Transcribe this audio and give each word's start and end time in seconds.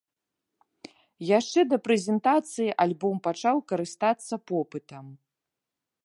Яшчэ 1.39 1.59
да 1.73 1.77
прэзентацыі 1.87 2.71
альбом 2.85 3.15
пачаў 3.27 3.57
карыстацца 3.73 4.35
попытам. 4.53 5.05